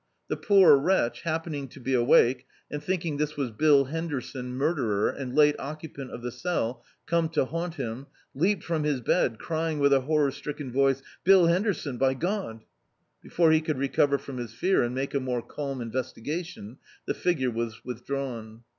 The 0.29 0.35
poor 0.35 0.77
wretch, 0.77 1.21
happening 1.21 1.67
to 1.67 1.79
be 1.79 1.93
awake, 1.93 2.47
and 2.71 2.83
thinking 2.83 3.17
this 3.17 3.37
was 3.37 3.51
Bill 3.51 3.85
Henderson, 3.85 4.51
murderer, 4.55 5.11
and 5.11 5.35
late 5.35 5.55
occupant 5.59 6.09
of 6.09 6.23
the 6.23 6.31
cell, 6.31 6.83
come 7.05 7.29
to 7.29 7.45
haunt 7.45 7.75
him, 7.75 8.07
leaped 8.33 8.63
from 8.63 8.83
his 8.83 8.99
bed, 8.99 9.37
crying 9.37 9.77
with 9.77 9.93
a 9.93 9.99
hor 10.01 10.27
ror^tricken 10.27 10.71
voice— 10.71 11.03
"Bill 11.23 11.45
Henderson, 11.45 11.97
by 11.99 12.15
God 12.15 12.61
I" 12.61 12.63
Be 13.21 13.29
fore 13.29 13.51
he 13.51 13.61
could 13.61 13.77
recover 13.77 14.17
from 14.17 14.37
his 14.37 14.55
fear 14.55 14.81
and 14.81 14.95
make 14.95 15.13
a 15.13 15.19
more 15.19 15.43
calm 15.43 15.81
investigation, 15.81 16.77
the 17.05 17.13
figure 17.13 17.51
was 17.51 17.85
withdrawn. 17.85 18.63